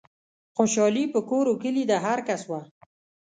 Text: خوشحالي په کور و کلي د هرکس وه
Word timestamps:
خوشحالي 0.55 1.03
په 1.13 1.19
کور 1.29 1.45
و 1.49 1.59
کلي 1.63 1.83
د 1.87 1.93
هرکس 2.05 2.41
وه 2.49 2.61